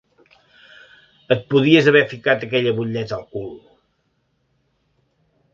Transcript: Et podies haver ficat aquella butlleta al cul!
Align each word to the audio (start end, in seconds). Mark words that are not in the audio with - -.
Et 1.35 1.43
podies 1.53 1.89
haver 1.91 2.03
ficat 2.15 2.47
aquella 2.47 2.73
butlleta 2.79 3.19
al 3.21 3.29
cul! 3.37 3.55